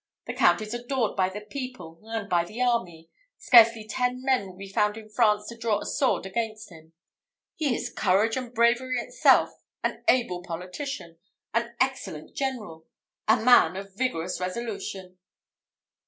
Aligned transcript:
The 0.25 0.33
Count 0.33 0.61
is 0.61 0.73
adored 0.73 1.15
by 1.15 1.29
the 1.29 1.41
people 1.41 2.01
and 2.05 2.27
by 2.27 2.43
the 2.43 2.59
army 2.59 3.11
scarcely 3.37 3.87
ten 3.87 4.23
men 4.23 4.47
will 4.47 4.57
be 4.57 4.67
found 4.67 4.97
in 4.97 5.09
France 5.09 5.47
to 5.49 5.55
draw 5.55 5.79
a 5.79 5.85
sword 5.85 6.25
against 6.25 6.71
him. 6.71 6.93
He 7.55 7.75
is 7.75 7.93
courage 7.93 8.35
and 8.35 8.51
bravery 8.51 8.95
itself 8.97 9.51
an 9.83 10.03
able 10.07 10.41
politician 10.41 11.19
an 11.53 11.75
excellent 11.79 12.35
general 12.35 12.87
a 13.27 13.37
man 13.37 13.75
of 13.75 13.95
vigorous 13.95 14.39
resolution." 14.39 15.19